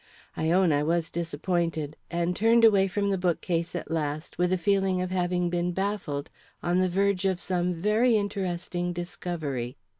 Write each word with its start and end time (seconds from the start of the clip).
I 0.35 0.49
own 0.49 0.73
I 0.73 0.81
was 0.81 1.11
disappointed, 1.11 1.95
and 2.09 2.35
turned 2.35 2.65
away 2.65 2.87
from 2.87 3.11
the 3.11 3.19
bookcase 3.19 3.75
at 3.75 3.91
last 3.91 4.39
with 4.39 4.51
a 4.51 4.57
feeling 4.57 4.99
of 4.99 5.11
having 5.11 5.51
been 5.51 5.73
baffled 5.73 6.31
on 6.63 6.79
the 6.79 6.89
verge 6.89 7.23
of 7.25 7.39
some 7.39 7.71
very 7.75 8.17
interesting 8.17 8.93
discovery. 8.93 9.77